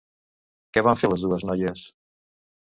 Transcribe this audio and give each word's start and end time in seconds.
Què 0.77 0.83
van 0.87 0.97
fer 1.01 1.11
les 1.11 1.27
dues 1.27 1.47
noies? 1.51 1.85